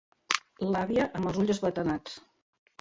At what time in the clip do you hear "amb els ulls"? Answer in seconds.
1.21-1.55